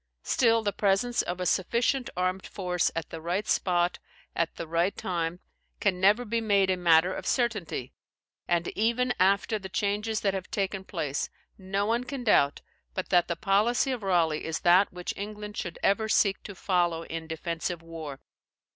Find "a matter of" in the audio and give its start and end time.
6.71-7.27